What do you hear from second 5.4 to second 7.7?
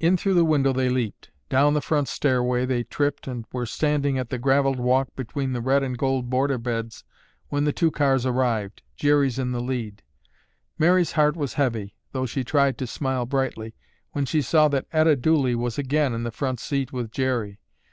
the red and gold border beds when